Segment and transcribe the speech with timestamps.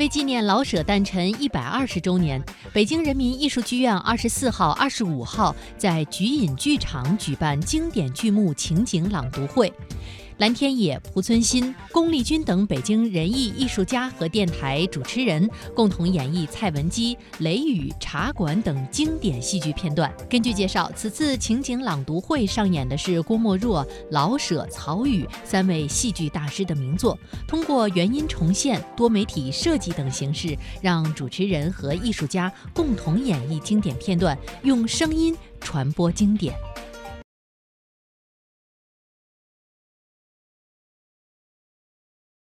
[0.00, 9.70] 为纪念老舍诞辰一百二十周年，北京人民艺术剧院二十四号、二十五号在菊隐剧场举办经典剧目情景朗读会。
[10.40, 15.46] 蓝天野、濮存昕、龚丽君等北京人艺艺术家和电台主持人
[15.76, 20.10] 共同演绎蔡文姬、雷雨、茶馆等经典戏剧片段。
[20.30, 36.54] 根据介绍，此次情景朗读会上演的是郭沫若、老舍、曹禺三位戏剧大师的名作，通过原音重现、多媒体设计等形式，让主持人和艺术家共同演绎经典片段，用声音传播经典。